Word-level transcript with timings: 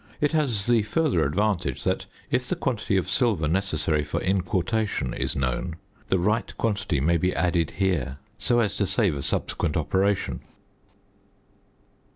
It 0.19 0.31
has 0.31 0.65
the 0.65 0.81
further 0.81 1.23
advantage, 1.23 1.83
that, 1.83 2.07
if 2.31 2.49
the 2.49 2.55
quantity 2.55 2.97
of 2.97 3.07
silver 3.07 3.47
necessary 3.47 4.03
for 4.03 4.19
inquartation 4.19 5.13
is 5.13 5.35
known, 5.35 5.75
the 6.09 6.17
right 6.17 6.51
quantity 6.57 6.99
may 6.99 7.17
be 7.17 7.35
added 7.35 7.69
here, 7.77 8.17
so 8.39 8.61
as 8.61 8.75
to 8.77 8.87
save 8.87 9.15
a 9.15 9.21
subsequent 9.21 9.77
operation. 9.77 10.41